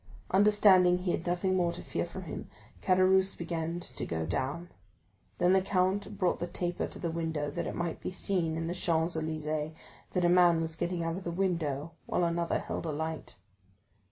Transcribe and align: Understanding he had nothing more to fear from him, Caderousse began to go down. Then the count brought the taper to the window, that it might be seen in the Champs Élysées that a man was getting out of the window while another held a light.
Understanding 0.31 0.97
he 0.97 1.11
had 1.11 1.27
nothing 1.27 1.55
more 1.55 1.71
to 1.73 1.81
fear 1.83 2.05
from 2.05 2.23
him, 2.23 2.49
Caderousse 2.81 3.35
began 3.37 3.79
to 3.81 4.03
go 4.03 4.25
down. 4.25 4.69
Then 5.37 5.53
the 5.53 5.61
count 5.61 6.17
brought 6.17 6.39
the 6.39 6.47
taper 6.47 6.87
to 6.87 6.97
the 6.97 7.11
window, 7.11 7.51
that 7.51 7.67
it 7.67 7.75
might 7.75 8.01
be 8.01 8.09
seen 8.09 8.57
in 8.57 8.65
the 8.65 8.73
Champs 8.73 9.15
Élysées 9.15 9.75
that 10.13 10.25
a 10.25 10.27
man 10.27 10.59
was 10.59 10.75
getting 10.75 11.03
out 11.03 11.17
of 11.17 11.23
the 11.23 11.29
window 11.29 11.91
while 12.07 12.23
another 12.23 12.57
held 12.57 12.87
a 12.87 12.91
light. 12.91 13.35